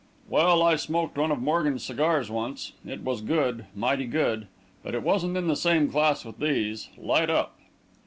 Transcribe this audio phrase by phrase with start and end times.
[0.27, 4.47] "Well, I smoked one of Morgan's cigars once it was good, mighty good;
[4.81, 6.89] but it wasn't in the same class with these.
[6.97, 7.59] Light up."